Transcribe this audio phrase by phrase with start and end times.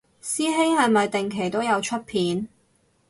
[0.19, 2.47] 師兄係咪定期都有出片